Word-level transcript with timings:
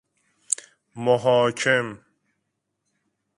محاکم 0.95 2.03